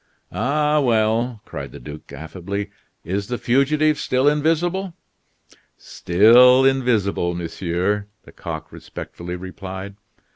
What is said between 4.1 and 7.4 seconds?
invisible?" "Still invisible,